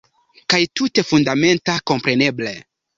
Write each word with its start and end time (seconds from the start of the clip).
Kaj 0.53 0.61
tute 0.79 1.05
fundamenta, 1.11 1.79
kompreneble. 1.95 2.61